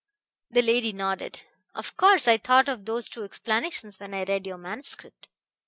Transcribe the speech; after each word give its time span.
The 0.49 0.63
lady 0.63 0.93
nodded. 0.93 1.43
"Of 1.75 1.95
course 1.95 2.27
I 2.27 2.37
thought 2.37 2.67
of 2.67 2.85
those 2.85 3.07
two 3.07 3.21
explanations 3.23 3.99
when 3.99 4.15
I 4.15 4.23
read 4.23 4.47
your 4.47 4.57
manuscript." 4.57 5.27